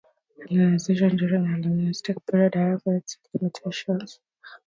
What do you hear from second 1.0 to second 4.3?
during the Hellenistic period, however, had its limitations.